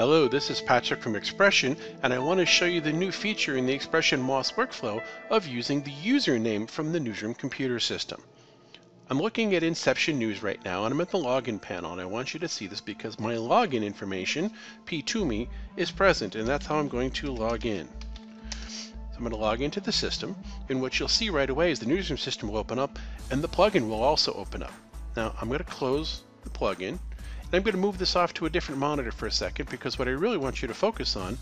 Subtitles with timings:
[0.00, 3.58] Hello, this is Patrick from XPression, and I want to show you the new feature
[3.58, 8.22] in the XPression MOS workflow of using the username from the Newsroom computer system.
[9.10, 12.06] I'm looking at Inception News right now, and I'm at the login panel, and I
[12.06, 14.54] want you to see this because my login information,
[14.86, 17.86] P2Me, is present, and that's how I'm going to log in.
[19.14, 20.34] I'm going to log into the system,
[20.70, 22.98] and what you'll see right away is the Newsroom system will open up,
[23.30, 24.72] and the plugin will also open up.
[25.14, 26.98] Now, I'm going to close the plugin, and
[27.52, 30.08] I'm going to move this off to a different monitor for a second because what
[30.08, 31.36] I really want you to focus on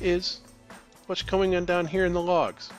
[0.00, 0.40] is
[1.06, 2.70] what's going on down here in the logs.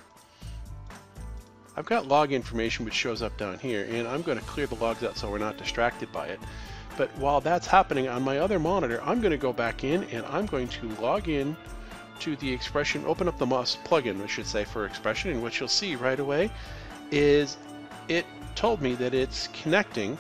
[1.76, 4.76] I've got log information which shows up down here and I'm going to clear the
[4.76, 6.40] logs out so we're not distracted by it.
[6.98, 10.26] But while that's happening on my other monitor, I'm going to go back in and
[10.28, 11.56] I'm going to log in
[12.20, 15.60] to the XPression, open up the MOS plugin, I should say, for XPression, and what
[15.60, 16.52] you'll see right away
[17.12, 17.58] is
[18.08, 18.26] it
[18.56, 20.18] told me that it's connecting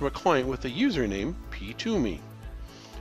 [0.00, 2.20] from a client with a username P2Me.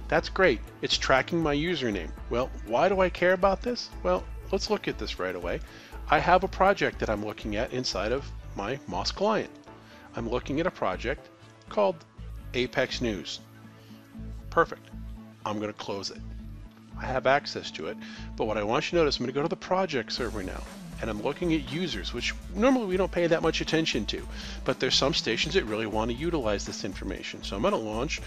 [0.09, 0.59] That's great.
[0.81, 2.11] It's tracking my username.
[2.29, 3.89] Well, why do I care about this?
[4.03, 5.61] Well, let's look at this right away.
[6.09, 9.49] I have a project that I'm looking at inside of my MOS client.
[10.17, 11.29] I'm looking at a project
[11.69, 11.95] called
[12.53, 13.39] Apex News.
[14.49, 14.89] Perfect.
[15.45, 16.19] I'm going to close it.
[16.99, 17.95] I have access to it,
[18.35, 20.43] but what I want you to notice, I'm going to go to the project server
[20.43, 20.61] now
[21.01, 24.27] and I'm looking at users, which normally we don't pay that much attention to,
[24.65, 27.43] but there's some stations that really want to utilize this information.
[27.43, 28.21] So I'm going to launch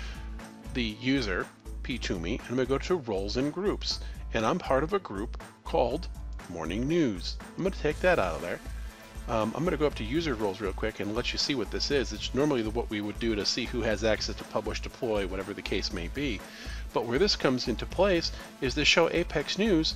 [0.75, 1.47] the user
[1.83, 4.01] P2Me, and I'm going to go to roles and groups,
[4.35, 6.09] and I'm part of a group called
[6.49, 7.37] Morning News.
[7.57, 8.61] I'm going to take that out of there.
[9.29, 11.55] Um, I'm going to go up to user roles real quick and let you see
[11.55, 12.13] what this is.
[12.13, 15.55] It's normally what we would do to see who has access to publish, deploy, whatever
[15.55, 16.41] the case may be.
[16.93, 19.95] But where this comes into place is the show Apex News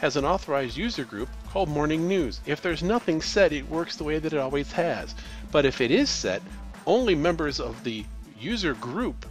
[0.00, 2.40] has an authorized user group called Morning News.
[2.46, 5.14] If there's nothing set, it works the way that it always has.
[5.50, 6.42] But if it is set,
[6.86, 8.04] only members of the
[8.38, 9.26] user group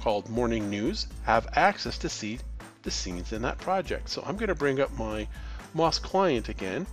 [0.00, 2.38] called Morning News have access to see
[2.82, 4.08] the scenes in that project.
[4.08, 5.26] So I'm going to bring up my
[5.74, 6.86] MOS client again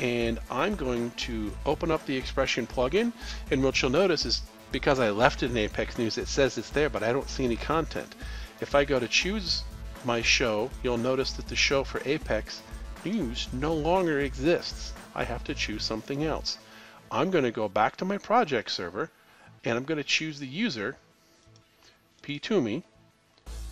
[0.00, 3.12] and I'm going to open up the XPression plugin
[3.50, 6.70] and what you'll notice is because I left it in Apex News it says it's
[6.70, 8.14] there but I don't see any content.
[8.60, 9.64] If I go to choose
[10.04, 12.62] my show, you'll notice that the show for Apex
[13.04, 14.92] News no longer exists.
[15.14, 16.58] I have to choose something else.
[17.10, 19.10] I'm going to go back to my project server
[19.64, 20.96] and I'm going to choose the user,
[22.22, 22.82] P2Me,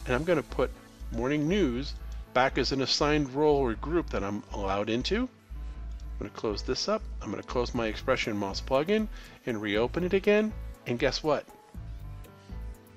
[0.07, 0.71] and I'm going to put
[1.13, 1.95] Morning News
[2.35, 5.23] back as an assigned role or group that I'm allowed into.
[5.23, 7.03] I'm going to close this up.
[7.21, 9.09] I'm going to close my XPression MOS plugin
[9.45, 10.53] and reopen it again.
[10.87, 11.45] And guess what?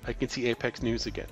[0.06, 1.28] I can see Apex News again.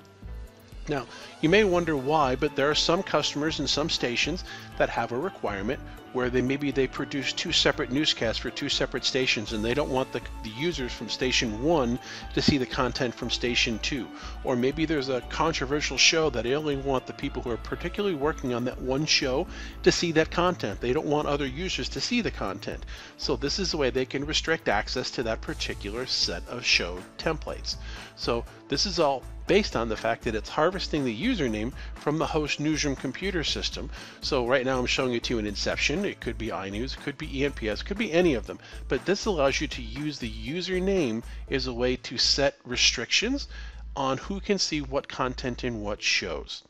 [0.87, 1.05] Now,
[1.41, 4.43] you may wonder why, but there are some customers and some stations
[4.77, 5.79] that have a requirement
[6.13, 9.91] where they maybe they produce two separate newscasts for two separate stations and they don't
[9.91, 11.99] want the, the users from station one
[12.33, 14.07] to see the content from station two.
[14.43, 18.15] Or maybe there's a controversial show that they only want the people who are particularly
[18.15, 19.47] working on that one show
[19.83, 20.81] to see that content.
[20.81, 22.85] They don't want other users to see the content.
[23.17, 26.99] So this is the way they can restrict access to that particular set of show
[27.17, 27.75] templates.
[28.15, 32.27] So this is all based on the fact that it's harvesting the username from the
[32.27, 33.89] host newsroom computer system.
[34.21, 36.05] So right now I'm showing it to you in Inception.
[36.05, 38.59] It could be iNews, it could be ENPS, it could be any of them.
[38.87, 43.47] But this allows you to use the username as a way to set restrictions
[43.95, 46.61] on who can see what content in what shows.